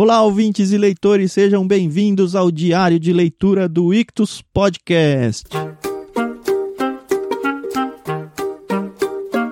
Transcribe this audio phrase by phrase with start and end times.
[0.00, 5.48] Olá, ouvintes e leitores, sejam bem-vindos ao diário de leitura do Ictus Podcast.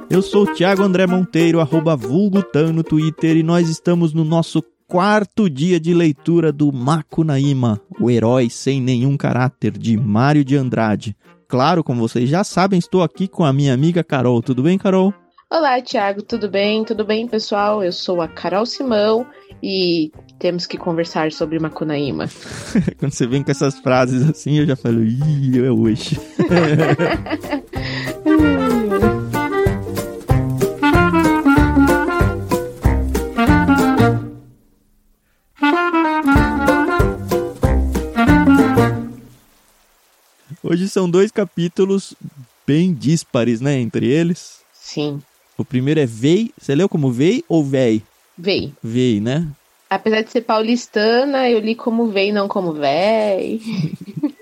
[0.08, 4.62] Eu sou o Thiago André Monteiro, arroba vulgutan no Twitter, e nós estamos no nosso
[4.86, 11.16] quarto dia de leitura do Macunaíma, o herói sem nenhum caráter, de Mário de Andrade.
[11.48, 14.40] Claro, como vocês já sabem, estou aqui com a minha amiga Carol.
[14.40, 15.12] Tudo bem, Carol?
[15.48, 16.84] Olá, Thiago, tudo bem?
[16.84, 17.80] Tudo bem, pessoal?
[17.82, 19.24] Eu sou a Carol Simão
[19.62, 20.10] e
[20.40, 22.26] temos que conversar sobre Macunaíma.
[22.98, 26.18] Quando você vem com essas frases assim, eu já falo, ih, é hoje.
[40.60, 42.14] Hoje são dois capítulos
[42.66, 44.58] bem díspares, né, entre eles.
[44.72, 45.22] Sim,
[45.58, 46.50] O primeiro é Vei.
[46.58, 48.02] Você leu como Vei ou Véi?
[48.36, 48.72] vei.
[48.82, 49.48] Vei, né?
[49.88, 53.60] Apesar de ser paulistana, eu li como vei, não como véi.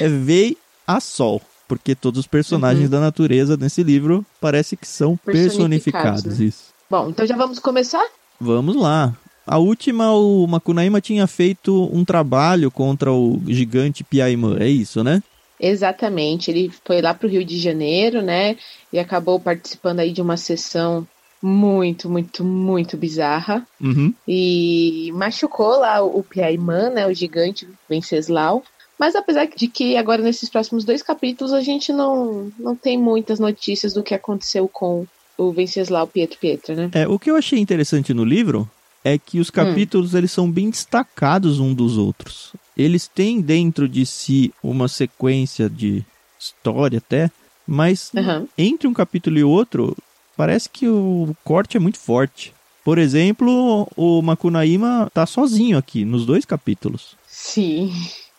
[0.00, 1.40] É Vei a Sol.
[1.68, 6.22] Porque todos os personagens da natureza nesse livro parece que são personificados.
[6.22, 6.44] Personificados, né?
[6.46, 6.64] Isso.
[6.90, 8.04] Bom, então já vamos começar?
[8.40, 9.14] Vamos lá.
[9.46, 14.56] A última, o Macunaíma tinha feito um trabalho contra o gigante Piaimã.
[14.58, 15.22] É isso, né?
[15.62, 16.50] Exatamente.
[16.50, 18.56] Ele foi lá para o Rio de Janeiro, né?
[18.92, 21.06] E acabou participando aí de uma sessão
[21.40, 23.66] muito, muito, muito bizarra.
[23.80, 24.12] Uhum.
[24.26, 28.62] e machucou lá o Piaimã, né, o gigante Venceslau.
[28.98, 33.40] Mas apesar de que agora nesses próximos dois capítulos a gente não, não tem muitas
[33.40, 35.04] notícias do que aconteceu com
[35.36, 36.90] o Venceslau Pietro Pietra, né?
[36.94, 38.70] É, o que eu achei interessante no livro
[39.04, 42.52] é que os capítulos eles são bem destacados um dos outros.
[42.76, 46.02] Eles têm dentro de si uma sequência de
[46.40, 47.30] história até,
[47.66, 48.46] mas Aham.
[48.56, 49.96] entre um capítulo e outro,
[50.36, 52.52] parece que o corte é muito forte.
[52.84, 57.14] Por exemplo, o Macunaíma tá sozinho aqui nos dois capítulos.
[57.28, 57.92] Sim.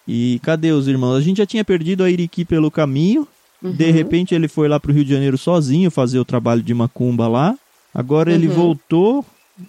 [0.06, 1.16] E cadê os irmãos?
[1.16, 3.28] A gente já tinha perdido a Iriki pelo caminho.
[3.62, 3.92] De Uhum.
[3.94, 7.56] repente ele foi lá pro Rio de Janeiro sozinho fazer o trabalho de macumba lá.
[7.94, 8.54] Agora ele Uhum.
[8.54, 9.26] voltou,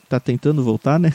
[0.08, 1.12] tá tentando voltar, né?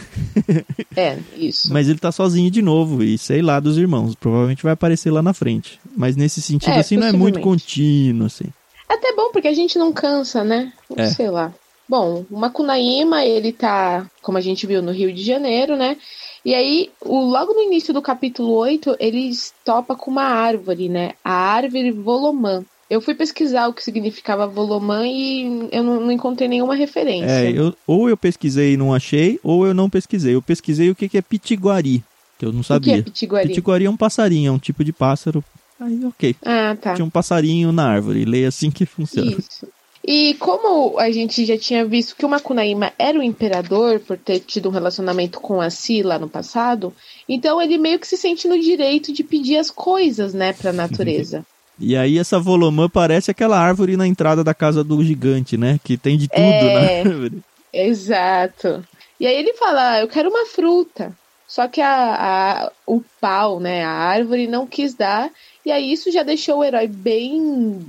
[0.96, 1.72] É, isso.
[1.72, 4.16] Mas ele tá sozinho de novo e sei lá dos irmãos.
[4.16, 5.80] Provavelmente vai aparecer lá na frente.
[5.96, 8.46] Mas nesse sentido É, assim não é muito contínuo assim.
[8.88, 10.74] Até bom, porque a gente não cansa, né?
[10.96, 11.08] É.
[11.08, 11.54] Sei lá.
[11.88, 15.98] Bom, o Macunaíma, ele tá, como a gente viu, no Rio de Janeiro, né?
[16.46, 19.32] E aí, o, logo no início do capítulo 8, ele
[19.66, 21.14] topa com uma árvore, né?
[21.24, 22.64] A árvore Volomã.
[22.90, 27.30] Eu fui pesquisar o que significava Volomã e eu não, não encontrei nenhuma referência.
[27.30, 30.34] É, eu, ou eu pesquisei e não achei, ou eu não pesquisei.
[30.34, 32.04] Eu pesquisei o que, que é pitiguari,
[32.40, 33.04] que eu não o que é sabia.
[33.04, 33.48] Pitiguari?
[33.50, 35.44] Pitiguari é um passarinho, é um tipo de pássaro.
[35.80, 36.36] Aí, ok.
[36.44, 36.96] Ah, tá.
[36.96, 38.26] Tinha um passarinho na árvore.
[38.26, 39.32] Leia assim que funciona.
[39.32, 39.68] Isso.
[40.04, 44.40] E como a gente já tinha visto que o Macunaíma era o imperador por ter
[44.40, 46.94] tido um relacionamento com a Si lá no passado,
[47.28, 51.46] então ele meio que se sente no direito de pedir as coisas, né, pra natureza.
[51.80, 55.80] E aí essa volomã parece aquela árvore na entrada da casa do gigante, né?
[55.84, 56.74] Que tem de tudo É.
[56.74, 56.80] na
[57.12, 57.42] árvore.
[57.72, 58.84] Exato.
[59.20, 61.12] E aí ele fala, "Ah, eu quero uma fruta.
[61.48, 62.16] Só que a,
[62.68, 65.32] a- o pau, né, a árvore não quis dar,
[65.66, 67.88] e aí isso já deixou o herói bem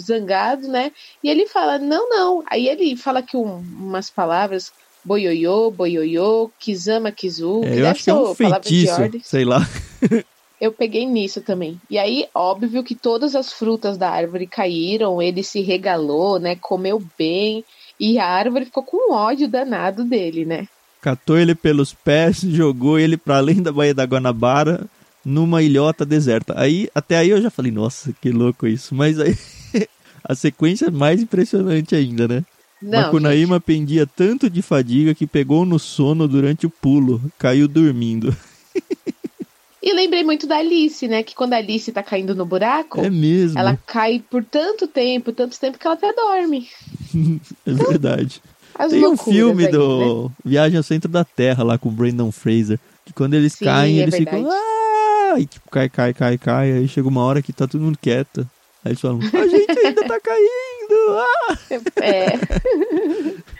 [0.00, 0.90] zangado, né?
[1.22, 2.42] E ele fala, não, não.
[2.46, 4.72] Aí ele fala que um- umas palavras,
[5.04, 9.60] boioiô, boioiô, kizama, kizu, É, eu acho que é um feitiço, sei lá.
[10.60, 11.80] Eu peguei nisso também.
[11.90, 16.56] E aí, óbvio que todas as frutas da árvore caíram, ele se regalou, né?
[16.56, 17.64] Comeu bem.
[17.98, 20.66] E a árvore ficou com ódio danado dele, né?
[21.00, 24.86] Catou ele pelos pés, jogou ele pra além da Baía da Guanabara,
[25.24, 26.54] numa ilhota deserta.
[26.56, 28.94] Aí, até aí eu já falei, nossa, que louco isso.
[28.94, 29.36] Mas aí,
[30.24, 32.44] a sequência é mais impressionante ainda, né?
[32.80, 38.34] Não, Macunaíma pendia tanto de fadiga que pegou no sono durante o pulo, caiu dormindo.
[39.86, 41.22] E lembrei muito da Alice, né?
[41.22, 45.30] Que quando a Alice tá caindo no buraco, É mesmo, ela cai por tanto tempo,
[45.30, 46.66] tanto tempo que ela até dorme.
[47.66, 48.42] é verdade.
[48.74, 50.34] As Tem um filme aí, do né?
[50.42, 52.80] Viagem ao Centro da Terra lá com o Brandon Fraser.
[53.04, 54.42] Que quando eles Sim, caem, é eles ficam.
[54.42, 54.56] verdade.
[54.56, 55.34] Ah!
[55.38, 56.72] E tipo, cai, cai, cai, cai.
[56.72, 58.40] Aí chega uma hora que tá todo mundo quieto.
[58.82, 61.18] Aí eles falam, a gente ainda tá caindo!
[61.18, 61.58] Ah!
[62.00, 63.44] É.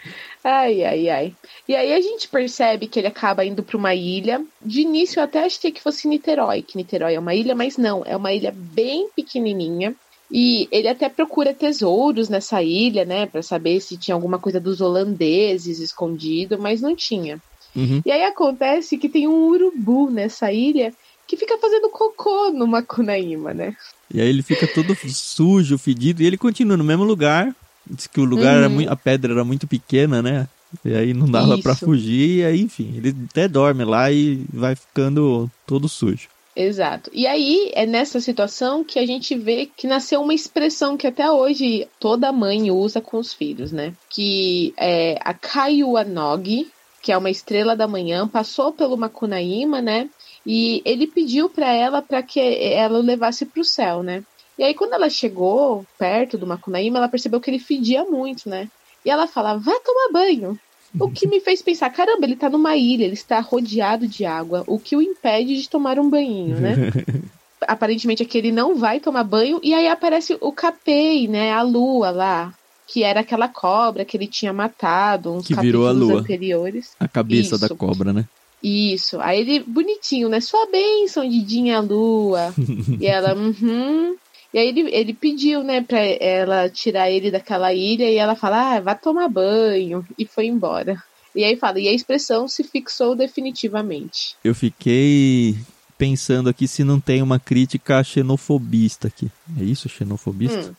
[0.45, 1.35] ai, ai, ai.
[1.67, 4.45] E aí a gente percebe que ele acaba indo para uma ilha.
[4.61, 8.03] De início eu até achei que fosse Niterói, que Niterói é uma ilha, mas não,
[8.05, 9.95] é uma ilha bem pequenininha.
[10.31, 14.81] E ele até procura tesouros nessa ilha, né, Pra saber se tinha alguma coisa dos
[14.81, 17.41] holandeses escondido, mas não tinha.
[17.75, 18.03] Uhum.
[18.05, 20.93] E aí acontece que tem um urubu nessa ilha
[21.27, 23.77] que fica fazendo cocô no Macunaíma, né?
[24.13, 27.55] E aí ele fica todo sujo, fedido, e ele continua no mesmo lugar.
[27.89, 28.75] Diz que o lugar era Uhum.
[28.75, 28.91] muito.
[28.91, 30.49] A pedra era muito pequena, né?
[30.85, 34.75] E aí não dava para fugir, e aí, enfim, ele até dorme lá e vai
[34.75, 36.29] ficando todo sujo.
[36.57, 37.11] Exato.
[37.13, 41.29] E aí é nessa situação que a gente vê que nasceu uma expressão que até
[41.31, 43.93] hoje toda mãe usa com os filhos, né?
[44.09, 46.69] Que é a Kaiuanogi,
[47.03, 50.09] que é uma estrela da manhã, passou pelo Macunaíma, né?
[50.47, 54.23] E ele pediu para ela para que ela o levasse para o céu, né?
[54.59, 58.69] E aí quando ela chegou perto do Macunaíma, ela percebeu que ele fedia muito, né?
[59.05, 60.59] E ela fala: "Vá tomar banho".
[60.99, 64.63] O que me fez pensar, caramba, ele tá numa ilha, ele está rodeado de água,
[64.67, 66.77] o que o impede de tomar um banhinho, né?
[67.67, 71.53] Aparentemente aqui ele não vai tomar banho, e aí aparece o Capei, né?
[71.53, 72.55] A lua lá,
[72.87, 76.21] que era aquela cobra que ele tinha matado uns que virou a lua.
[76.21, 76.93] anteriores.
[77.01, 77.69] A cabeça Isso.
[77.69, 78.25] da cobra, né?
[78.63, 79.21] Isso.
[79.21, 80.41] Aí ele, bonitinho, né?
[80.41, 82.55] Sua bênção, Didinha Lua.
[83.01, 84.17] e ela, uhum.
[84.55, 88.77] E aí ele, ele pediu, né, pra ela tirar ele daquela ilha e ela fala,
[88.77, 90.07] ah, vá tomar banho.
[90.17, 91.03] E foi embora.
[91.35, 94.37] E aí fala, e a expressão se fixou definitivamente.
[94.45, 95.57] Eu fiquei
[95.99, 99.29] pensando aqui se não tem uma crítica xenofobista aqui.
[99.59, 100.71] É isso, xenofobista?
[100.71, 100.75] Hum.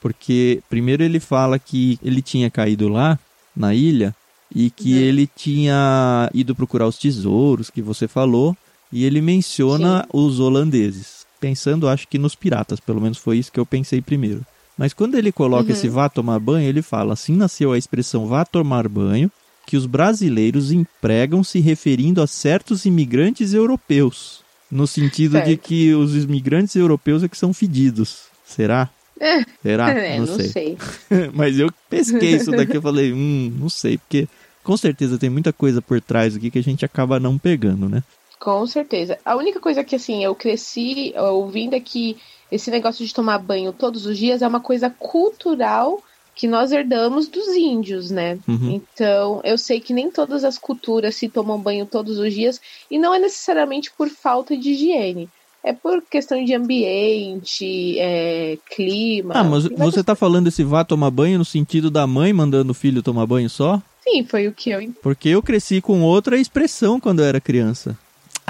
[0.00, 3.18] Porque primeiro ele fala que ele tinha caído lá
[3.56, 4.14] na ilha
[4.54, 5.00] e que uhum.
[5.00, 8.56] ele tinha ido procurar os tesouros que você falou
[8.92, 10.08] e ele menciona Sim.
[10.12, 14.44] os holandeses pensando, acho que nos piratas, pelo menos foi isso que eu pensei primeiro.
[14.76, 15.72] Mas quando ele coloca uhum.
[15.72, 19.30] esse vá tomar banho, ele fala: assim nasceu a expressão vá tomar banho,
[19.66, 24.40] que os brasileiros empregam se referindo a certos imigrantes europeus.
[24.70, 25.46] No sentido certo.
[25.48, 28.24] de que os imigrantes europeus é que são fedidos.
[28.44, 28.88] Será?
[29.18, 29.44] É.
[29.62, 29.90] Será?
[29.90, 30.48] É, não, não, sei.
[30.48, 30.78] sei.
[31.34, 34.28] Mas eu pesquei isso daqui e falei, hum, não sei, porque
[34.62, 38.02] com certeza tem muita coisa por trás aqui que a gente acaba não pegando, né?
[38.40, 39.18] Com certeza.
[39.22, 42.16] A única coisa que, assim, eu cresci ouvindo é que
[42.50, 46.02] esse negócio de tomar banho todos os dias é uma coisa cultural
[46.34, 48.38] que nós herdamos dos índios, né?
[48.48, 48.70] Uhum.
[48.70, 52.58] Então, eu sei que nem todas as culturas se tomam banho todos os dias
[52.90, 55.28] e não é necessariamente por falta de higiene.
[55.62, 59.34] É por questão de ambiente, é, clima.
[59.36, 62.74] Ah, mas você tá falando esse vá tomar banho no sentido da mãe mandando o
[62.74, 63.82] filho tomar banho só?
[64.02, 64.80] Sim, foi o que eu.
[65.02, 67.98] Porque eu cresci com outra expressão quando eu era criança.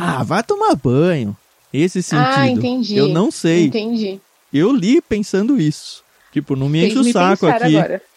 [0.00, 1.36] Ah, vai tomar banho.
[1.72, 2.34] Esse ah, sentido.
[2.36, 2.96] Ah, entendi.
[2.96, 3.66] Eu não sei.
[3.66, 4.20] Entendi.
[4.52, 6.02] Eu li pensando isso.
[6.32, 7.76] Tipo, não me enche o saco aqui.
[7.76, 8.02] Agora.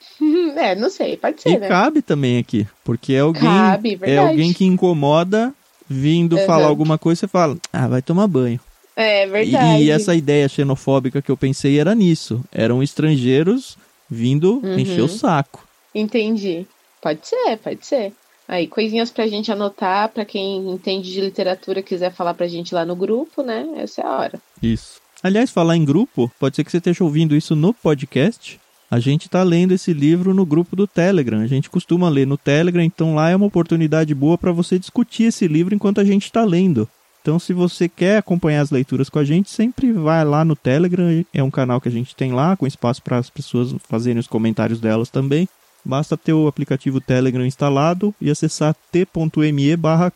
[0.56, 1.50] É, não sei, pode ser.
[1.50, 1.68] E né?
[1.68, 5.54] cabe também aqui, porque é alguém, cabe, é alguém que incomoda
[5.90, 6.46] vindo uhum.
[6.46, 8.60] falar alguma coisa, você fala, ah, vai tomar banho.
[8.96, 9.82] É verdade.
[9.82, 12.44] E, e, essa ideia xenofóbica que eu pensei era nisso.
[12.52, 13.78] Eram estrangeiros
[14.10, 14.80] vindo uhum.
[14.80, 15.68] encher o saco.
[15.94, 16.66] Entendi.
[17.02, 18.14] Pode ser, pode ser.
[18.48, 22.86] Aí, coisinhas pra gente anotar, pra quem entende de literatura quiser falar pra gente lá
[22.86, 23.68] no grupo, né?
[23.78, 24.42] Essa é a hora.
[24.62, 25.02] Isso.
[25.22, 28.60] Aliás, falar em grupo, pode ser que você esteja ouvindo isso no podcast.
[28.92, 31.40] A gente está lendo esse livro no grupo do Telegram.
[31.40, 35.24] A gente costuma ler no Telegram, então lá é uma oportunidade boa para você discutir
[35.24, 36.88] esse livro enquanto a gente está lendo.
[37.22, 41.26] Então, se você quer acompanhar as leituras com a gente, sempre vai lá no Telegram.
[41.34, 44.28] É um canal que a gente tem lá, com espaço para as pessoas fazerem os
[44.28, 45.48] comentários delas também.
[45.84, 50.12] Basta ter o aplicativo Telegram instalado e acessar t.me barra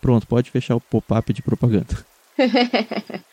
[0.00, 2.04] Pronto, pode fechar o pop-up de propaganda.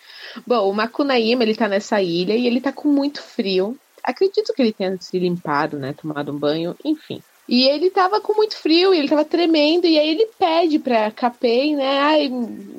[0.45, 3.77] Bom, o Macunaíma, ele tá nessa ilha e ele tá com muito frio.
[4.03, 7.21] Acredito que ele tenha se limpado, né, tomado um banho, enfim.
[7.47, 11.11] E ele tava com muito frio e ele tava tremendo, e aí ele pede pra
[11.11, 12.31] Capei, né, ai,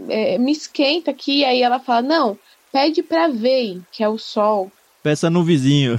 [0.09, 2.39] é, me esquenta aqui, e aí ela fala, não,
[2.71, 4.71] pede pra Vei, que é o sol.
[5.03, 5.99] Peça no vizinho.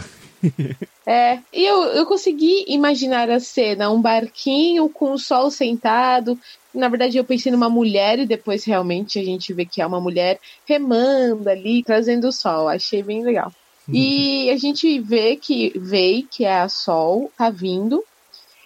[1.07, 6.39] É, e eu, eu consegui imaginar a cena, um barquinho com o sol sentado.
[6.71, 9.99] Na verdade, eu pensei numa mulher e depois realmente a gente vê que é uma
[9.99, 12.67] mulher remando ali, trazendo o sol.
[12.67, 13.51] Achei bem legal.
[13.87, 13.95] Uhum.
[13.95, 18.03] E a gente vê que vê que é a Sol tá vindo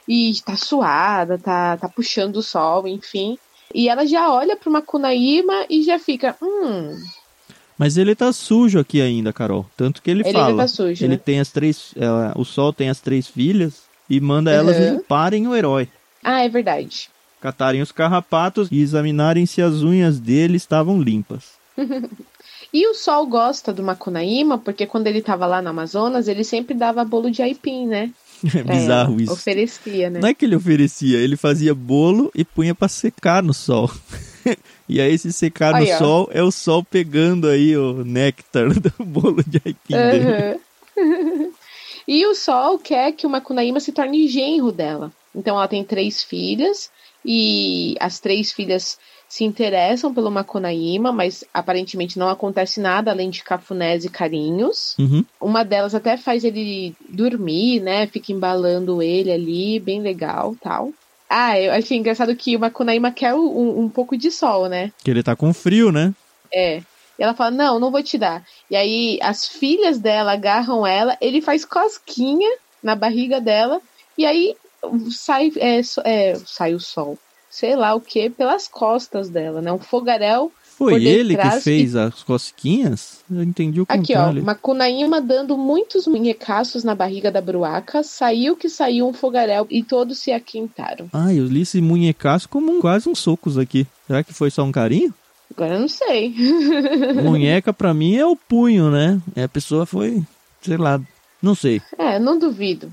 [0.07, 3.37] e tá suada, tá, tá puxando o sol, enfim.
[3.73, 6.93] E ela já olha para uma Kunaíma e já fica, hum,
[7.83, 9.65] mas ele tá sujo aqui ainda, Carol.
[9.75, 10.63] Tanto que ele, ele fala.
[10.63, 11.21] Tá sujo, ele né?
[11.23, 11.93] tem as três.
[11.97, 12.07] É,
[12.39, 14.57] o Sol tem as três filhas e manda uhum.
[14.57, 15.89] elas limparem o herói.
[16.23, 17.09] Ah, é verdade.
[17.41, 21.55] Catarem os carrapatos e examinarem se as unhas dele estavam limpas.
[22.73, 26.73] e o Sol gosta do Macunaíma porque quando ele tava lá no Amazonas, ele sempre
[26.73, 28.11] dava bolo de aipim, né?
[28.55, 29.33] É bizarro isso.
[29.33, 30.21] Oferecia, né?
[30.21, 33.91] Não é que ele oferecia, ele fazia bolo e punha para secar no sol.
[34.87, 35.97] e aí, se secar aí, no ó.
[35.97, 39.93] sol, é o sol pegando aí o néctar do bolo de aipim
[40.97, 41.51] uhum.
[42.07, 45.11] e o sol quer que o Macunaíma se torne genro dela.
[45.35, 46.91] Então, ela tem três filhas
[47.25, 48.99] e as três filhas
[49.33, 54.95] se interessam pelo Macunaíma, mas aparentemente não acontece nada além de cafunés e carinhos.
[54.99, 55.25] Uhum.
[55.41, 58.05] Uma delas até faz ele dormir, né?
[58.05, 60.93] Fica embalando ele ali, bem legal tal.
[61.35, 64.91] Ah, eu achei engraçado que o Macunaíma quer um, um pouco de sol, né?
[65.03, 66.13] Que ele tá com frio, né?
[66.53, 66.77] É.
[67.17, 68.45] E ela fala, não, não vou te dar.
[68.69, 72.47] E aí as filhas dela agarram ela, ele faz cosquinha
[72.83, 73.81] na barriga dela,
[74.15, 74.55] e aí
[75.09, 77.17] sai, é, é, sai o sol.
[77.49, 79.73] Sei lá o que, pelas costas dela, né?
[79.73, 80.51] Um fogaréu.
[80.77, 83.19] Foi ele que fez as cosquinhas?
[83.31, 84.43] Eu entendi o Aqui, ó, contrário.
[84.43, 90.19] Macunaíma dando muitos munhecaços na barriga da bruaca, saiu que saiu um fogaréu e todos
[90.19, 91.07] se aquentaram.
[91.13, 93.85] Ah, eu li esse munhecaço como um- quase uns socos aqui.
[94.07, 95.13] Será que foi só um carinho?
[95.55, 96.33] Agora eu não sei.
[97.23, 99.21] Munheca pra mim é o punho, né?
[99.35, 100.23] E a pessoa foi,
[100.61, 100.99] sei lá,
[101.41, 101.81] não sei.
[101.97, 102.91] É, não duvido.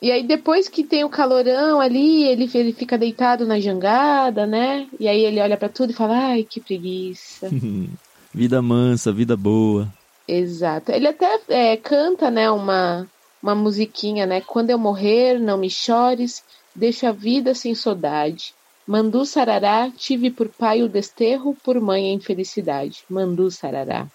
[0.00, 4.86] E aí, depois que tem o calorão ali, ele, ele fica deitado na jangada, né?
[4.98, 7.50] E aí ele olha pra tudo e fala: ai, que preguiça.
[8.32, 9.92] vida mansa, vida boa.
[10.28, 10.92] Exato.
[10.92, 13.06] Ele até é, canta, né, uma,
[13.42, 14.40] uma musiquinha, né?
[14.40, 16.42] Quando eu morrer, não me chores,
[16.74, 18.54] deixa a vida sem saudade.
[18.86, 23.02] Mandu sarará, tive por pai o desterro, por mãe a infelicidade.
[23.10, 24.06] Mandu sarará.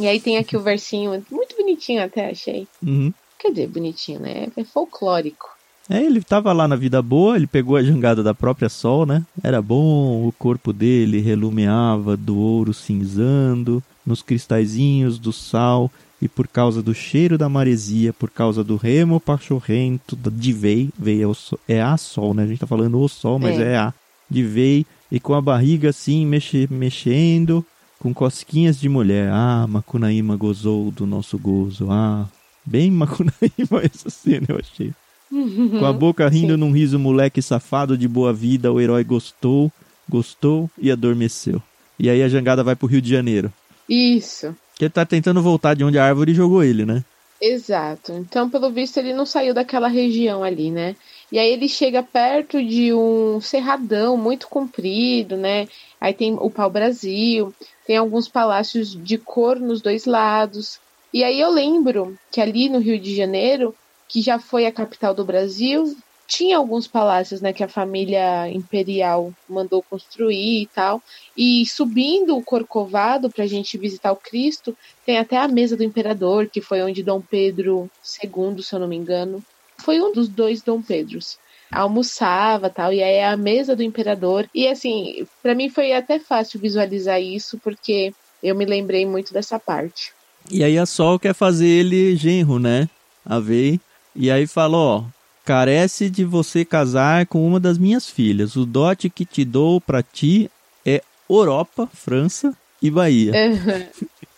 [0.00, 2.66] E aí tem aqui o versinho, muito bonitinho até, achei.
[2.82, 3.12] Uhum.
[3.44, 4.46] Quer dizer, bonitinho, né?
[4.56, 5.50] É folclórico.
[5.90, 9.22] É, ele tava lá na vida boa, ele pegou a jangada da própria sol, né?
[9.42, 15.90] Era bom, o corpo dele relumeava do ouro cinzando, nos cristalzinhos do sal,
[16.22, 21.22] e por causa do cheiro da maresia, por causa do remo pachorrento de vei, vei
[21.22, 22.44] é, sol- é a sol, né?
[22.44, 23.72] A gente tá falando o sol, mas É.
[23.72, 23.92] é, a
[24.30, 27.62] de vei, e com a barriga assim mexe, mexendo,
[28.00, 29.28] com cosquinhas de mulher.
[29.30, 31.88] Ah, Macunaíma gozou do nosso gozo.
[31.90, 32.26] Ah,
[32.64, 34.92] bem Macunaíma essa cena, eu achei.
[35.30, 36.60] Com a boca rindo Sim.
[36.60, 39.72] num riso moleque safado de boa vida, o herói gostou,
[40.08, 41.60] gostou e adormeceu.
[41.98, 43.52] E aí a jangada vai pro Rio de Janeiro.
[43.88, 44.54] Isso.
[44.76, 47.04] Que ele tá tentando voltar de onde a árvore jogou ele, né?
[47.40, 48.12] Exato.
[48.12, 50.96] Então, pelo visto, ele não saiu daquela região ali, né?
[51.30, 55.68] E aí ele chega perto de um cerradão muito comprido, né?
[56.00, 57.52] Aí tem o pau-brasil,
[57.86, 60.78] tem alguns palácios de cor nos dois lados.
[61.14, 63.72] E aí eu lembro que ali no Rio de Janeiro,
[64.08, 69.32] que já foi a capital do Brasil, tinha alguns palácios, né, que a família imperial
[69.48, 71.00] mandou construir e tal.
[71.36, 75.84] E subindo o Corcovado para a gente visitar o Cristo, tem até a mesa do
[75.84, 77.88] imperador, que foi onde Dom Pedro
[78.20, 79.40] II, se eu não me engano,
[79.78, 81.38] foi um dos dois Dom Pedros.
[81.70, 84.48] Almoçava tal, e aí é a mesa do imperador.
[84.52, 89.60] E assim, para mim foi até fácil visualizar isso, porque eu me lembrei muito dessa
[89.60, 90.12] parte.
[90.50, 92.88] E aí a Sol quer fazer ele genro, né?
[93.24, 93.80] A Vei.
[94.14, 95.04] E aí fala, ó,
[95.44, 98.54] carece de você casar com uma das minhas filhas.
[98.56, 100.50] O dote que te dou pra ti
[100.84, 103.32] é Europa, França e Bahia.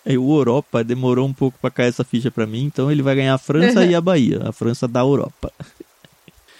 [0.07, 3.17] Aí o Europa demorou um pouco pra cair essa ficha pra mim, então ele vai
[3.17, 5.53] ganhar a França e a Bahia, a França da Europa.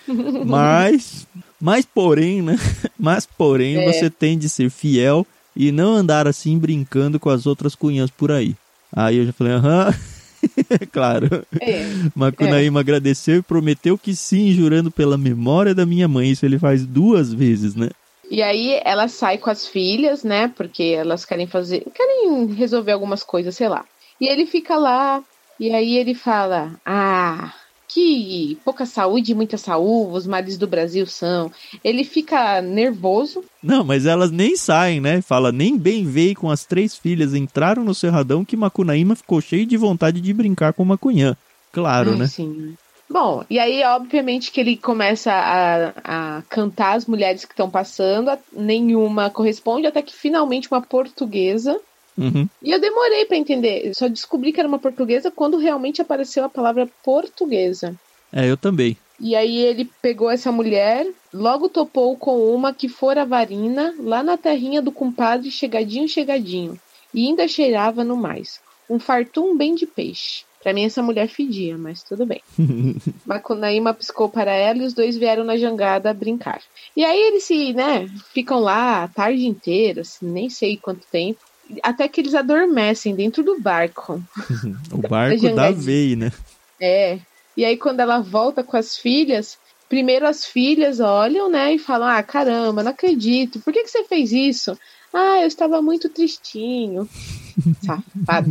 [0.45, 1.27] Mas,
[1.61, 2.57] mas porém, né?
[2.99, 3.93] Mas porém, É.
[3.93, 8.31] você tem de ser fiel e não andar assim brincando com as outras cunhãs por
[8.31, 8.55] aí.
[8.93, 9.95] Aí eu já falei, aham,
[10.93, 11.47] claro.
[11.61, 11.83] É.
[12.15, 16.31] Macunaíma agradeceu e prometeu que sim, jurando pela memória da minha mãe.
[16.31, 17.89] Isso ele faz duas vezes, né?
[18.31, 20.49] E aí ela sai com as filhas, né?
[20.49, 21.85] Porque elas querem fazer.
[21.95, 23.85] querem resolver algumas coisas, sei lá.
[24.21, 25.23] E ele fica lá,
[25.61, 27.53] e aí ele fala: Ah,
[27.89, 31.51] que pouca saúde e muita saúde, os males do Brasil são.
[31.83, 33.45] Ele fica nervoso.
[33.63, 35.21] Não, mas elas nem saem, né?
[35.23, 39.67] Fala, nem bem veio com as três filhas, entraram no Cerradão que Macunaíma ficou cheio
[39.67, 41.37] de vontade de brincar com Macunhã.
[41.73, 42.27] Claro, né?
[42.27, 42.75] Sim.
[43.09, 48.37] Bom, e aí, obviamente, que ele começa a, a cantar as mulheres que estão passando,
[48.53, 51.81] nenhuma corresponde, até que finalmente uma portuguesa
[52.17, 52.49] Uhum.
[52.63, 53.87] E eu demorei pra entender.
[53.87, 57.95] Eu só descobri que era uma portuguesa quando realmente apareceu a palavra portuguesa.
[58.33, 58.97] É, eu também.
[59.19, 64.37] E aí ele pegou essa mulher, logo topou com uma que fora varina, lá na
[64.37, 66.79] terrinha do compadre chegadinho, chegadinho.
[67.15, 68.61] E ainda cheirava no mais.
[68.89, 70.45] Um fartum bem de peixe.
[70.63, 72.43] Pra mim essa mulher fedia, mas tudo bem.
[73.25, 76.61] Macunaíma piscou para ela e os dois vieram na jangada brincar.
[76.97, 81.39] E aí eles se, né, ficam lá a tarde inteira, assim, nem sei quanto tempo.
[81.83, 84.23] Até que eles adormecem dentro do barco.
[84.93, 85.71] o barco da.
[85.71, 86.33] Vei, né?
[86.81, 87.19] É.
[87.57, 89.59] E aí, quando ela volta com as filhas,
[89.89, 94.05] primeiro as filhas olham, né, e falam: Ah, caramba, não acredito, por que, que você
[94.05, 94.79] fez isso?
[95.13, 97.09] Ah, eu estava muito tristinho.
[97.83, 98.51] Safado.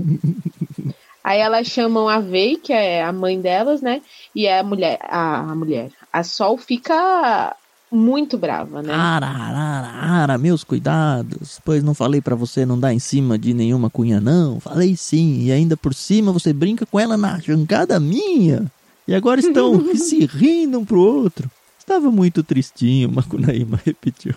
[1.24, 4.02] Aí elas chamam a Vei, que é a mãe delas, né?
[4.34, 5.92] E é a mulher, a, a mulher.
[6.14, 7.56] A Sol fica
[7.92, 8.94] muito brava, né?
[8.94, 11.60] Ara, ara, ara, meus cuidados.
[11.64, 14.60] Pois não falei para você não dar em cima de nenhuma cunha, não.
[14.60, 15.44] Falei sim.
[15.44, 18.72] E ainda por cima você brinca com ela na jangada minha.
[19.08, 21.50] E agora estão se rindo um pro outro.
[21.78, 24.34] Estava muito tristinho, Macunaíma repetiu.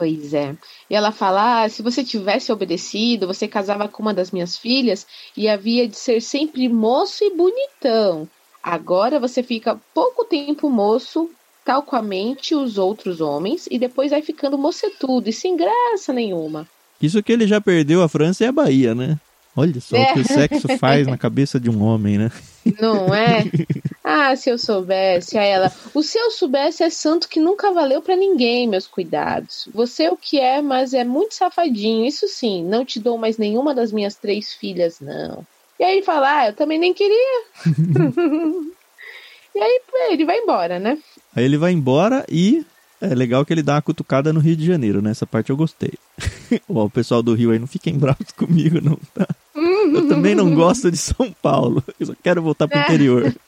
[0.00, 0.56] Pois é.
[0.88, 5.06] E ela fala: ah, se você tivesse obedecido, você casava com uma das minhas filhas
[5.36, 8.26] e havia de ser sempre moço e bonitão.
[8.62, 11.30] Agora você fica pouco tempo moço,
[11.70, 16.66] tal quamente os outros homens, e depois vai ficando mocetudo e sem graça nenhuma.
[17.00, 19.16] Isso que ele já perdeu a França e a Bahia, né?
[19.56, 20.10] Olha só é.
[20.10, 22.32] o que o sexo faz na cabeça de um homem, né?
[22.80, 23.44] Não é?
[24.02, 25.72] Ah, se eu soubesse, a ela.
[25.94, 29.68] O se eu soubesse é santo que nunca valeu para ninguém, meus cuidados.
[29.72, 32.04] Você é o que é, mas é muito safadinho.
[32.04, 35.46] Isso sim, não te dou mais nenhuma das minhas três filhas, não.
[35.78, 37.42] E aí ele fala, ah, eu também nem queria.
[39.54, 40.98] e aí ele vai embora, né?
[41.34, 42.64] Aí ele vai embora e
[43.00, 45.10] é legal que ele dá uma cutucada no Rio de Janeiro, né?
[45.10, 45.92] Essa parte eu gostei.
[46.68, 49.26] Ó, o pessoal do Rio aí não fiquem bravos comigo, não, tá?
[49.54, 51.82] Eu também não gosto de São Paulo.
[51.98, 52.82] Eu só quero voltar pro é.
[52.82, 53.34] interior.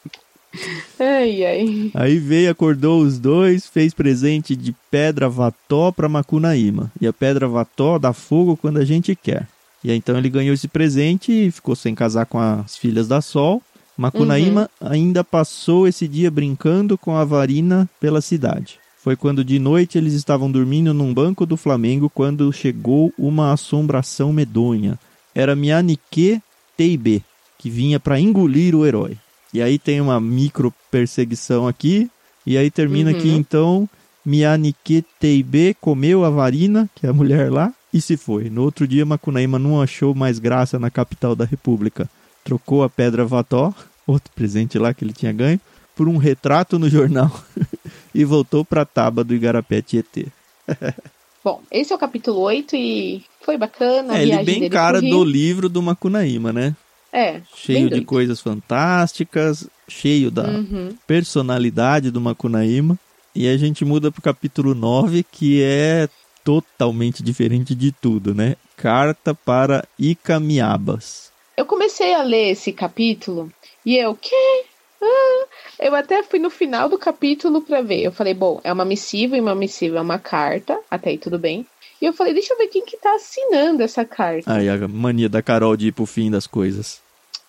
[1.01, 1.91] Ai, ai.
[1.95, 6.93] Aí veio, acordou os dois, fez presente de pedra vató para Macunaíma.
[7.01, 9.49] E a pedra vató dá fogo quando a gente quer.
[9.83, 13.23] E aí, então ele ganhou esse presente e ficou sem casar com as filhas da
[13.23, 13.63] Sol.
[13.97, 14.89] Macunaíma uhum.
[14.89, 18.79] ainda passou esse dia brincando com a varina pela cidade.
[19.03, 24.33] Foi quando de noite eles estavam dormindo num banco do Flamengo quando chegou uma assombração
[24.33, 24.99] medonha.
[25.35, 26.41] Era Mianique
[26.77, 27.25] Teibe,
[27.59, 29.17] que vinha para engolir o herói.
[29.53, 32.11] E aí tem uma micro perseguição aqui.
[32.47, 33.17] E aí termina uhum.
[33.17, 33.89] aqui então.
[34.25, 38.49] Mianike Teibe comeu a varina, que é a mulher lá, e se foi.
[38.49, 42.09] No outro dia, Macunaíma não achou mais graça na capital da república.
[42.45, 43.75] Trocou a pedra Vató,
[44.07, 45.61] outro presente lá que ele tinha ganho,
[45.95, 47.31] por um retrato no jornal
[48.15, 50.27] e voltou para a Taba do Igarapé Tietê.
[51.45, 54.17] Bom, esse é o capítulo 8 e foi bacana.
[54.17, 56.77] É, ele bem cara do livro do Macunaíma, né?
[57.13, 57.43] É.
[57.55, 60.97] Cheio de coisas fantásticas, cheio da uhum.
[61.07, 62.99] personalidade do Macunaíma.
[63.35, 66.09] E a gente muda pro capítulo 9, que é
[66.45, 68.57] totalmente diferente de tudo, né?
[68.77, 71.32] Carta para Icamiabas.
[71.57, 73.53] Eu comecei a ler esse capítulo
[73.85, 74.65] e eu, que?
[75.03, 75.47] Ah,
[75.81, 78.03] eu até fui no final do capítulo para ver.
[78.03, 81.39] Eu falei, bom, é uma missiva e uma missiva é uma carta, até aí tudo
[81.39, 81.67] bem.
[82.01, 84.53] E eu falei, deixa eu ver quem que tá assinando essa carta.
[84.53, 87.01] Aí a mania da Carol de ir pro fim das coisas.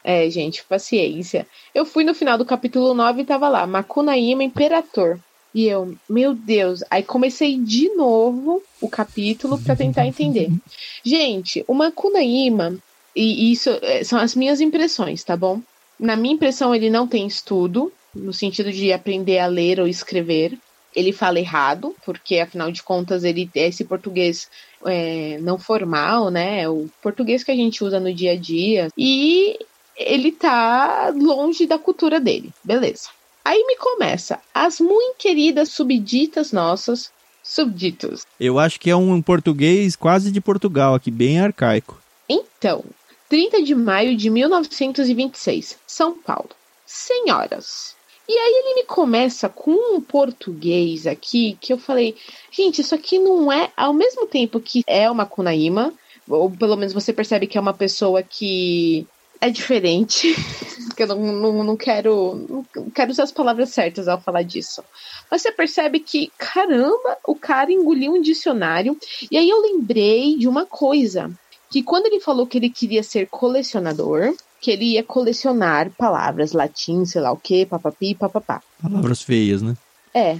[0.03, 1.47] É, gente, paciência.
[1.73, 5.17] Eu fui no final do capítulo 9 e tava lá, Makunaíma Imperator.
[5.55, 10.49] E eu, meu Deus, aí comecei de novo o capítulo para tentar entender.
[11.05, 12.77] Gente, o Makunaíma,
[13.15, 15.61] e isso é, são as minhas impressões, tá bom?
[15.99, 20.57] Na minha impressão, ele não tem estudo, no sentido de aprender a ler ou escrever
[20.95, 24.47] ele fala errado, porque afinal de contas ele é esse português
[24.85, 26.67] é, não formal, né?
[26.69, 28.89] O português que a gente usa no dia a dia.
[28.97, 29.57] E
[29.95, 32.51] ele tá longe da cultura dele.
[32.63, 33.09] Beleza.
[33.43, 34.39] Aí me começa.
[34.53, 37.11] As muito queridas subditas nossas.
[37.43, 38.25] Subditos.
[38.39, 42.01] Eu acho que é um português quase de Portugal aqui, bem arcaico.
[42.29, 42.85] Então,
[43.33, 46.51] 30 de maio de 1926, São Paulo.
[46.85, 47.95] Senhoras,
[48.29, 52.15] e aí ele me começa com um português aqui que eu falei,
[52.51, 55.91] gente, isso aqui não é ao mesmo tempo que é uma Kunaíma,
[56.29, 59.07] ou pelo menos você percebe que é uma pessoa que
[59.41, 60.35] é diferente.
[60.95, 62.63] que eu não, não, não quero.
[62.75, 64.83] Não quero usar as palavras certas ao falar disso.
[65.29, 68.95] Mas você percebe que, caramba, o cara engoliu um dicionário.
[69.29, 71.31] E aí eu lembrei de uma coisa.
[71.73, 77.03] Que quando ele falou que ele queria ser colecionador, que ele ia colecionar palavras latim,
[77.03, 78.61] sei lá o que, papapi, papapá.
[78.79, 79.75] Palavras feias, né?
[80.13, 80.33] É.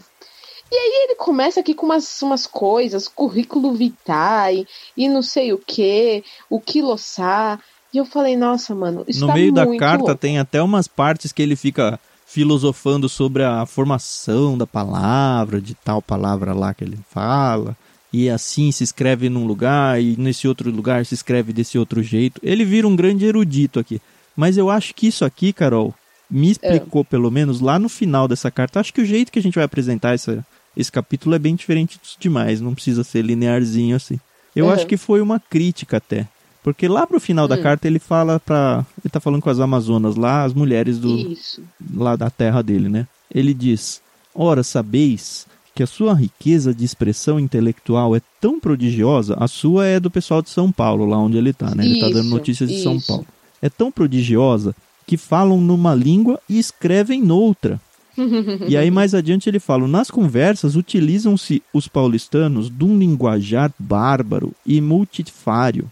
[0.72, 5.58] E aí ele começa aqui com umas, umas coisas, currículo vitae e não sei o
[5.58, 7.60] que, o quiloçá.
[7.92, 10.16] E eu falei, nossa, mano, isso No tá meio da carta louco.
[10.16, 16.00] tem até umas partes que ele fica filosofando sobre a formação da palavra, de tal
[16.00, 17.76] palavra lá que ele fala
[18.14, 22.40] e assim se escreve num lugar e nesse outro lugar se escreve desse outro jeito.
[22.44, 24.00] Ele vira um grande erudito aqui.
[24.38, 25.94] Mas eu acho que isso aqui, Carol,
[26.30, 27.06] me explicou é.
[27.06, 28.80] pelo menos lá no final dessa carta.
[28.80, 30.46] Acho que o jeito que a gente vai apresentar essa,
[30.78, 34.20] esse capítulo é bem diferente demais, não precisa ser linearzinho assim.
[34.56, 34.72] Eu uhum.
[34.72, 36.28] acho que foi uma crítica até.
[36.64, 37.62] Porque lá pro final da hum.
[37.62, 38.86] carta ele fala pra.
[39.04, 41.14] Ele tá falando com as Amazonas lá, as mulheres do.
[41.14, 41.62] Isso.
[41.94, 43.06] lá da terra dele, né?
[43.30, 44.02] Ele diz:
[44.34, 50.00] Ora, sabeis que a sua riqueza de expressão intelectual é tão prodigiosa, a sua é
[50.00, 51.84] do pessoal de São Paulo, lá onde ele está, né?
[51.84, 52.84] Ele está dando notícias de isso.
[52.84, 53.26] São Paulo.
[53.62, 54.76] É tão prodigiosa
[55.08, 57.80] que falam numa língua e escrevem noutra.
[58.68, 64.54] e aí mais adiante ele fala: nas conversas utilizam-se os paulistanos de um linguajar bárbaro
[64.66, 65.92] e multifário,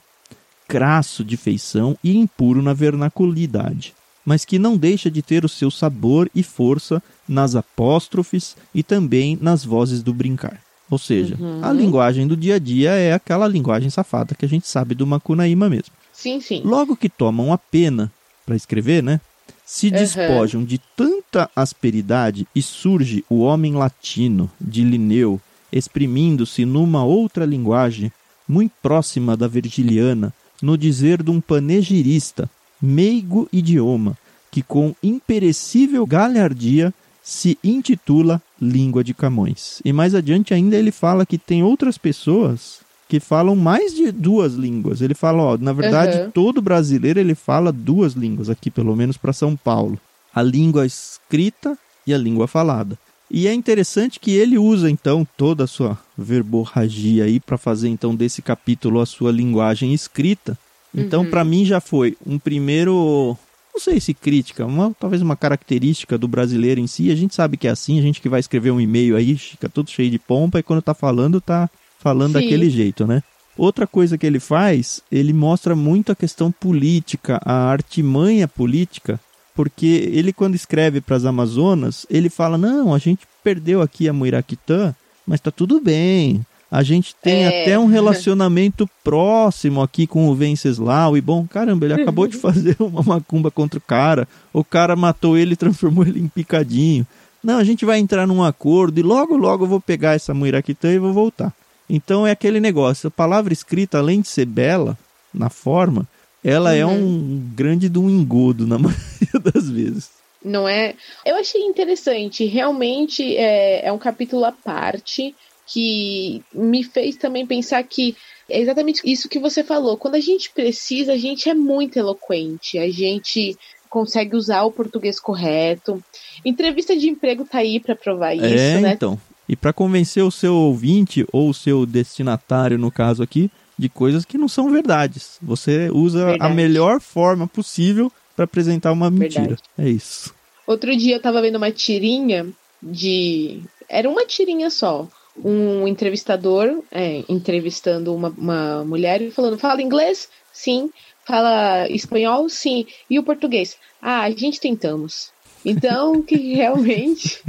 [0.67, 3.94] crasso de feição e impuro na vernaculidade,
[4.26, 9.38] mas que não deixa de ter o seu sabor e força nas apóstrofes e também
[9.42, 10.60] nas vozes do brincar.
[10.90, 11.64] Ou seja, uhum.
[11.64, 15.08] a linguagem do dia a dia é aquela linguagem safada que a gente sabe do
[15.08, 15.94] Macunaíma mesmo.
[16.12, 16.62] Sim, sim.
[16.66, 18.12] Logo que tomam a pena
[18.46, 19.22] para escrever, né?
[19.66, 20.68] Se despojam uhum.
[20.68, 25.40] de tanta asperidade e surge o homem latino de Linneu,
[25.72, 28.12] exprimindo-se numa outra linguagem,
[28.46, 32.50] muito próxima da virgiliana, no dizer de um panegirista,
[32.82, 34.17] meigo idioma,
[34.50, 39.82] que com imperecível galhardia se intitula Língua de Camões.
[39.86, 44.54] E mais adiante ainda ele fala que tem outras pessoas que falam mais de duas
[44.54, 45.02] línguas.
[45.02, 46.32] Ele fala, ó, na verdade, uhum.
[46.32, 50.00] todo brasileiro ele fala duas línguas aqui, pelo menos para São Paulo.
[50.34, 52.98] A língua escrita e a língua falada.
[53.30, 58.15] E é interessante que ele usa então toda a sua verborragia aí para fazer então
[58.15, 60.58] desse capítulo a sua linguagem escrita.
[60.96, 61.30] Então, uhum.
[61.30, 63.38] para mim já foi um primeiro
[63.74, 67.10] não sei se crítica, uma, talvez uma característica do brasileiro em si.
[67.10, 69.70] A gente sabe que é assim, a gente que vai escrever um e-mail aí, fica
[69.70, 72.42] tudo cheio de pompa e quando tá falando, tá falando Sim.
[72.42, 73.24] daquele jeito, né?
[73.58, 79.20] Outra coisa que ele faz, ele mostra muito a questão política, a artimanha política,
[79.56, 84.14] porque ele quando escreve para as Amazonas, ele fala: "Não, a gente perdeu aqui a
[84.14, 86.46] Muiraquitã, mas tá tudo bem.
[86.72, 87.64] A gente tem é.
[87.64, 91.18] até um relacionamento próximo aqui com o Venceslau.
[91.18, 94.26] E bom, caramba, ele acabou de fazer uma macumba contra o cara.
[94.54, 97.06] O cara matou ele e transformou ele em picadinho.
[97.44, 100.94] Não, a gente vai entrar num acordo e logo, logo eu vou pegar essa Muiraquitã
[100.94, 101.52] e vou voltar.
[101.90, 103.08] Então é aquele negócio.
[103.08, 104.98] A palavra escrita, além de ser bela
[105.34, 106.08] na forma,
[106.44, 106.92] ela é uhum.
[106.92, 110.10] é um grande do um engodo na maioria das vezes.
[110.44, 110.96] Não é?
[111.26, 112.46] Eu achei interessante.
[112.46, 115.36] Realmente é, é um capítulo à parte
[115.72, 118.16] que me fez também pensar que
[118.50, 119.96] é exatamente isso que você falou.
[119.96, 123.58] Quando a gente precisa, a gente é muito eloquente, a gente
[123.90, 126.04] consegue usar o português correto.
[126.44, 128.94] Entrevista de emprego tá aí para provar isso, é, né?
[128.94, 129.20] então.
[129.48, 134.26] E para convencer o seu ouvinte ou o seu destinatário, no caso aqui, de coisas
[134.26, 135.38] que não são verdades.
[135.42, 136.52] Você usa Verdade.
[136.52, 139.42] a melhor forma possível para apresentar uma mentira.
[139.42, 139.64] Verdade.
[139.78, 140.34] É isso.
[140.68, 142.48] Outro dia eu tava vendo uma tirinha
[142.82, 143.62] de.
[143.90, 145.10] Era uma tirinha só
[145.44, 150.30] um entrevistador é, entrevistando uma, uma mulher e falando: fala inglês?
[150.52, 150.92] Sim.
[151.26, 152.50] Fala espanhol?
[152.50, 152.86] Sim.
[153.10, 153.78] E o português?
[154.02, 155.32] Ah, a gente tentamos.
[155.64, 157.42] Então, que realmente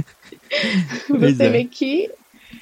[1.09, 1.49] você é.
[1.49, 2.09] vê que,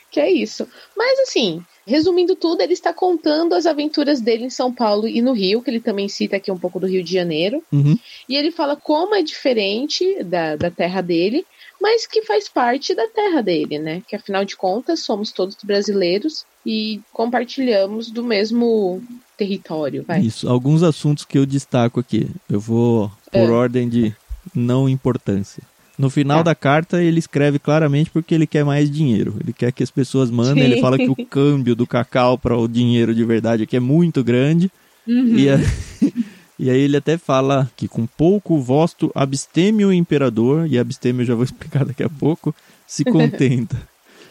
[0.09, 0.67] que é isso.
[0.95, 5.33] Mas assim, resumindo tudo, ele está contando as aventuras dele em São Paulo e no
[5.33, 7.63] Rio, que ele também cita aqui um pouco do Rio de Janeiro.
[7.71, 7.97] Uhum.
[8.27, 11.45] E ele fala como é diferente da, da terra dele
[11.81, 14.03] mas que faz parte da terra dele, né?
[14.07, 19.01] Que afinal de contas somos todos brasileiros e compartilhamos do mesmo
[19.35, 20.05] território.
[20.07, 20.21] Vai.
[20.21, 22.29] Isso, alguns assuntos que eu destaco aqui.
[22.47, 23.49] Eu vou por é.
[23.49, 24.15] ordem de
[24.53, 25.63] não importância.
[26.01, 26.43] No final tá.
[26.43, 29.35] da carta, ele escreve claramente porque ele quer mais dinheiro.
[29.39, 30.63] Ele quer que as pessoas mandem.
[30.63, 30.71] Sim.
[30.71, 34.23] Ele fala que o câmbio do cacau para o dinheiro de verdade aqui é muito
[34.23, 34.71] grande.
[35.07, 35.37] Uhum.
[35.37, 35.57] E, a...
[36.61, 41.25] E aí ele até fala que com pouco vosto absteme o imperador, e absteme eu
[41.25, 42.53] já vou explicar daqui a pouco,
[42.85, 43.75] se contenta.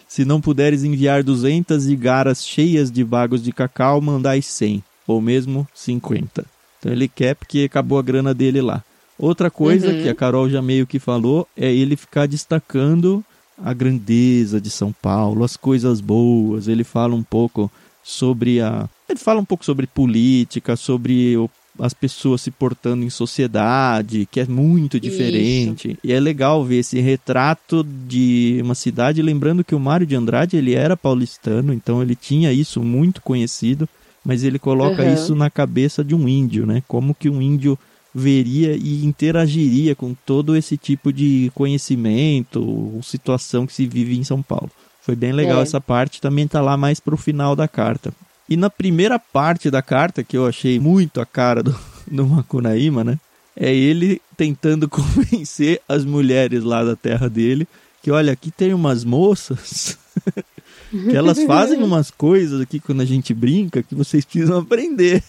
[0.07, 5.67] se não puderes enviar duzentas igaras cheias de bagos de cacau, mandai cem, ou mesmo
[5.75, 6.45] cinquenta.
[6.79, 8.85] Então ele quer porque acabou a grana dele lá.
[9.21, 10.03] Outra coisa uhum.
[10.03, 13.23] que a Carol já meio que falou é ele ficar destacando
[13.63, 16.69] a grandeza de São Paulo, as coisas boas.
[16.69, 17.71] Ele fala um pouco
[18.03, 18.89] sobre a.
[19.07, 24.41] Ele fala um pouco sobre política, sobre o as pessoas se portando em sociedade, que
[24.41, 25.93] é muito diferente.
[25.93, 25.99] Isso.
[26.05, 30.57] E é legal ver esse retrato de uma cidade, lembrando que o Mário de Andrade,
[30.57, 33.89] ele era paulistano, então ele tinha isso muito conhecido,
[34.25, 35.15] mas ele coloca uhum.
[35.15, 36.83] isso na cabeça de um índio, né?
[36.87, 37.79] Como que um índio
[38.15, 44.25] veria e interagiria com todo esse tipo de conhecimento ou situação que se vive em
[44.25, 44.71] São Paulo.
[45.01, 45.63] Foi bem legal é.
[45.63, 48.13] essa parte, também tá lá mais pro final da carta.
[48.49, 51.77] E na primeira parte da carta, que eu achei muito a cara do,
[52.11, 53.19] do Macunaíma, né?
[53.57, 57.67] É ele tentando convencer as mulheres lá da terra dele
[58.03, 59.99] que, olha, aqui tem umas moças
[60.91, 65.23] que elas fazem umas coisas aqui quando a gente brinca que vocês precisam aprender.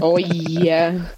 [0.00, 1.10] Olha!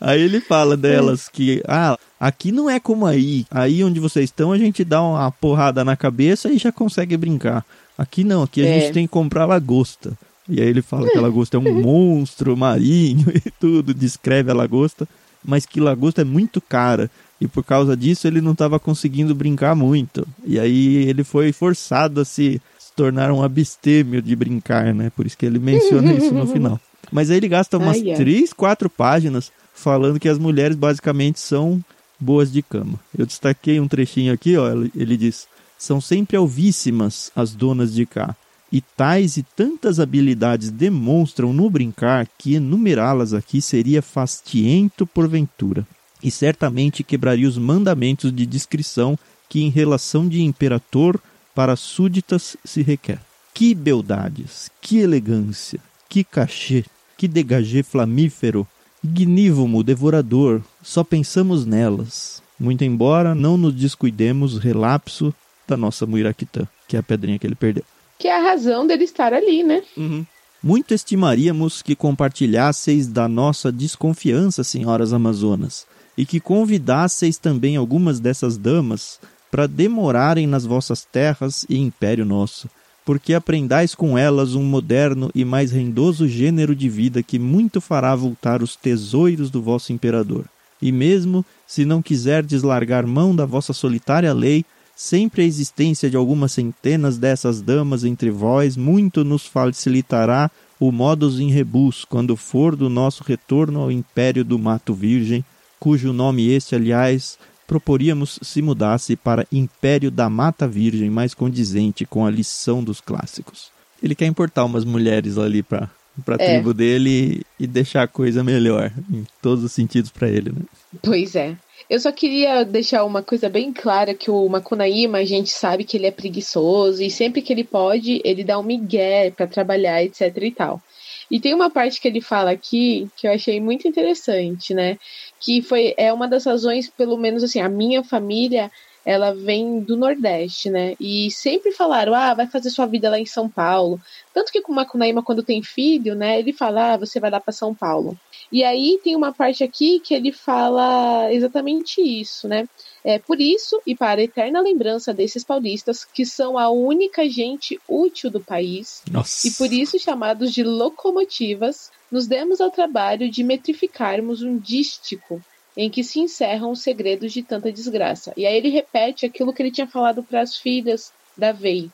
[0.00, 3.46] aí ele fala delas que, ah, aqui não é como aí.
[3.50, 7.64] Aí onde vocês estão, a gente dá uma porrada na cabeça e já consegue brincar.
[7.96, 8.80] Aqui não, aqui a é.
[8.80, 10.12] gente tem que comprar lagosta.
[10.48, 14.54] E aí ele fala que a lagosta é um monstro marinho e tudo, descreve a
[14.54, 15.06] lagosta,
[15.44, 17.10] mas que lagosta é muito cara.
[17.40, 20.26] e por causa disso ele não estava conseguindo brincar muito.
[20.44, 22.60] E aí ele foi forçado a se,
[22.98, 25.12] tornar um abstêmio de brincar, né?
[25.14, 26.80] Por isso que ele menciona isso no final.
[27.10, 28.16] Mas aí ele gasta umas ai, ai.
[28.16, 31.82] três, quatro páginas falando que as mulheres basicamente são
[32.18, 32.98] boas de cama.
[33.16, 35.46] Eu destaquei um trechinho aqui, ó, ele diz:
[35.78, 38.34] "São sempre alvíssimas as donas de cá,
[38.70, 45.86] e tais e tantas habilidades demonstram no brincar que enumerá-las aqui seria fastiento porventura
[46.22, 49.18] e certamente quebraria os mandamentos de discrição
[49.48, 51.18] que em relação de imperator
[51.54, 53.20] para súditas se requer.
[53.54, 56.84] Que beldades, que elegância, que cachê,
[57.18, 58.66] que degagê flamífero,
[59.02, 65.34] ignívomo, devorador, só pensamos nelas, muito embora não nos descuidemos relapso
[65.66, 67.84] da nossa Muiraquitã, que é a pedrinha que ele perdeu.
[68.18, 69.82] Que é a razão dele estar ali, né?
[69.96, 70.24] Uhum.
[70.62, 78.56] Muito estimaríamos que compartilhasseis da nossa desconfiança, senhoras amazonas, e que convidasseis também algumas dessas
[78.56, 82.68] damas para demorarem nas vossas terras e império nosso,
[83.08, 88.14] porque aprendais com elas um moderno e mais rendoso gênero de vida que muito fará
[88.14, 90.44] voltar os tesouros do vosso imperador.
[90.82, 94.62] E mesmo se não quiserdes largar mão da vossa solitária lei,
[94.94, 101.40] sempre a existência de algumas centenas dessas damas entre vós muito nos facilitará o modus
[101.40, 105.42] in rebus quando for do nosso retorno ao império do Mato Virgem,
[105.80, 107.38] cujo nome este, aliás,
[107.68, 113.70] proporíamos se mudasse para Império da Mata Virgem, mais condizente com a lição dos clássicos.
[114.02, 115.90] Ele quer importar umas mulheres ali para
[116.24, 116.54] para a é.
[116.54, 120.62] tribo dele e deixar a coisa melhor em todos os sentidos para ele, né?
[121.00, 121.56] Pois é.
[121.88, 125.96] Eu só queria deixar uma coisa bem clara que o Makunaíma, a gente sabe que
[125.96, 130.36] ele é preguiçoso e sempre que ele pode, ele dá um migué para trabalhar, etc
[130.42, 130.82] e tal.
[131.30, 134.98] E tem uma parte que ele fala aqui que eu achei muito interessante, né?
[135.40, 138.70] Que foi é uma das razões, pelo menos assim, a minha família
[139.08, 140.94] ela vem do Nordeste, né?
[141.00, 143.98] E sempre falaram, ah, vai fazer sua vida lá em São Paulo.
[144.34, 147.40] Tanto que com o Macunaíma, quando tem filho, né, ele fala, ah, você vai lá
[147.40, 148.14] para São Paulo.
[148.52, 152.68] E aí tem uma parte aqui que ele fala exatamente isso, né?
[153.08, 157.80] É por isso e para a eterna lembrança desses paulistas que são a única gente
[157.88, 159.48] útil do país Nossa.
[159.48, 165.42] e por isso chamados de locomotivas, nos demos ao trabalho de metrificarmos um dístico
[165.74, 168.34] em que se encerram os segredos de tanta desgraça.
[168.36, 171.88] E aí ele repete aquilo que ele tinha falado para as filhas da Vei.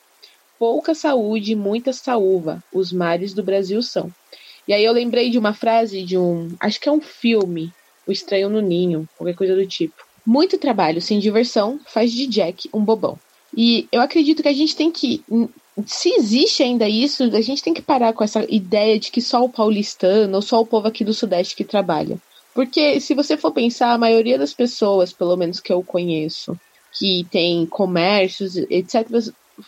[0.58, 4.12] Pouca saúde, muita saúva, os mares do Brasil são.
[4.66, 7.72] E aí eu lembrei de uma frase de um, acho que é um filme,
[8.04, 10.03] O Estranho no Ninho, qualquer coisa do tipo.
[10.26, 13.18] Muito trabalho sem diversão faz de Jack um bobão.
[13.56, 15.22] E eu acredito que a gente tem que
[15.86, 19.44] se existe ainda isso, a gente tem que parar com essa ideia de que só
[19.44, 22.18] o paulistano ou só o povo aqui do Sudeste que trabalha.
[22.54, 26.56] Porque se você for pensar, a maioria das pessoas, pelo menos que eu conheço,
[26.96, 29.08] que tem comércios, etc.,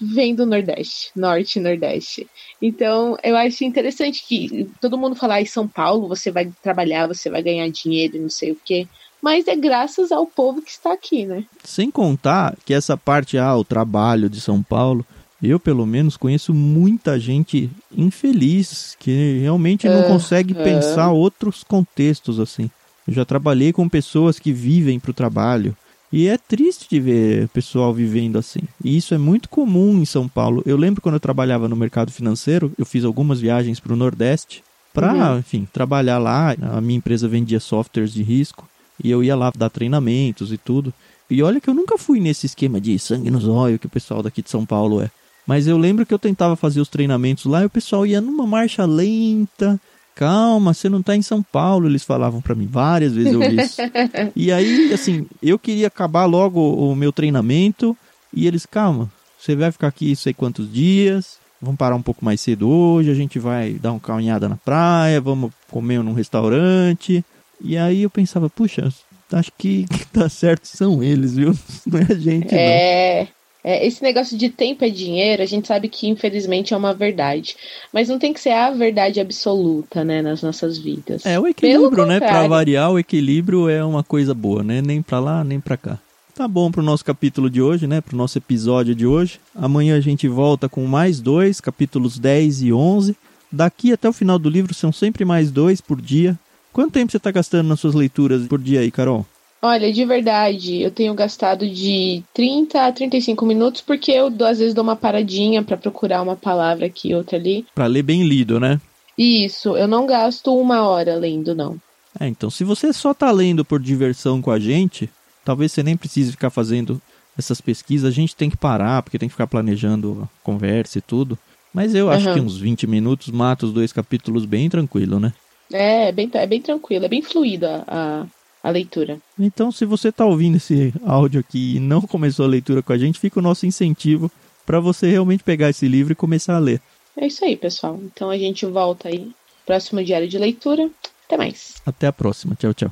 [0.00, 2.28] vem do Nordeste, Norte e Nordeste.
[2.62, 7.08] Então, eu acho interessante que todo mundo fala, ah, em São Paulo você vai trabalhar,
[7.08, 8.86] você vai ganhar dinheiro, não sei o quê.
[9.22, 11.44] Mas é graças ao povo que está aqui, né?
[11.64, 15.04] Sem contar que essa parte, ah, o trabalho de São Paulo,
[15.42, 20.56] eu, pelo menos, conheço muita gente infeliz que realmente não uh, consegue uh.
[20.56, 22.70] pensar outros contextos assim.
[23.06, 25.76] Eu já trabalhei com pessoas que vivem para o trabalho.
[26.12, 28.60] E é triste de ver o pessoal vivendo assim.
[28.82, 30.62] E isso é muito comum em São Paulo.
[30.64, 34.62] Eu lembro quando eu trabalhava no mercado financeiro, eu fiz algumas viagens para o Nordeste
[34.94, 35.38] para, uhum.
[35.38, 36.54] enfim, trabalhar lá.
[36.72, 38.66] A minha empresa vendia softwares de risco
[39.02, 40.92] e eu ia lá dar treinamentos e tudo.
[41.28, 44.22] E olha que eu nunca fui nesse esquema de sangue nos olhos que o pessoal
[44.22, 45.10] daqui de São Paulo é.
[45.46, 48.46] Mas eu lembro que eu tentava fazer os treinamentos lá e o pessoal ia numa
[48.46, 49.80] marcha lenta.
[50.14, 53.76] Calma, você não está em São Paulo, eles falavam para mim várias vezes eu isso.
[54.34, 57.96] e aí, assim, eu queria acabar logo o meu treinamento
[58.32, 62.40] e eles, calma, você vai ficar aqui sei quantos dias, vamos parar um pouco mais
[62.40, 67.24] cedo hoje, a gente vai dar uma caminhada na praia, vamos comer num restaurante.
[67.60, 68.88] E aí eu pensava, puxa,
[69.32, 71.54] acho que tá certo são eles, viu?
[71.86, 73.20] Não é a gente, é...
[73.20, 73.36] não.
[73.68, 77.56] É, esse negócio de tempo é dinheiro, a gente sabe que infelizmente é uma verdade.
[77.92, 81.26] Mas não tem que ser a verdade absoluta, né, nas nossas vidas.
[81.26, 82.20] É o equilíbrio, né?
[82.20, 84.80] Para variar, o equilíbrio é uma coisa boa, né?
[84.80, 85.98] Nem para lá, nem para cá.
[86.32, 88.00] Tá bom pro nosso capítulo de hoje, né?
[88.00, 89.40] Pro nosso episódio de hoje.
[89.52, 93.16] Amanhã a gente volta com mais dois, capítulos 10 e 11.
[93.50, 96.38] Daqui até o final do livro são sempre mais dois por dia.
[96.76, 99.24] Quanto tempo você está gastando nas suas leituras por dia aí, Carol?
[99.62, 104.74] Olha, de verdade, eu tenho gastado de 30 a 35 minutos, porque eu às vezes
[104.74, 107.64] dou uma paradinha para procurar uma palavra aqui, outra ali.
[107.74, 108.78] Para ler bem lido, né?
[109.16, 111.78] Isso, eu não gasto uma hora lendo, não.
[112.20, 115.08] É, então, se você só tá lendo por diversão com a gente,
[115.46, 117.00] Talvez você nem precise ficar fazendo
[117.38, 118.08] essas pesquisas.
[118.08, 121.38] A gente tem que parar, porque tem que ficar planejando a conversa e tudo.
[121.72, 122.34] Mas eu acho Uhum.
[122.34, 125.32] que uns 20 minutos mata os dois capítulos bem tranquilo, né?
[125.72, 128.26] É, é bem, é bem tranquilo, é bem fluida a,
[128.62, 129.18] a leitura.
[129.38, 132.98] Então, se você está ouvindo esse áudio aqui e não começou a leitura com a
[132.98, 134.30] gente, fica o nosso incentivo
[134.64, 136.80] para você realmente pegar esse livro e começar a ler.
[137.16, 137.98] É isso aí, pessoal.
[138.02, 139.30] Então a gente volta aí.
[139.64, 140.90] Próximo diário de leitura.
[141.26, 141.74] Até mais.
[141.84, 142.54] Até a próxima.
[142.54, 142.90] Tchau, tchau.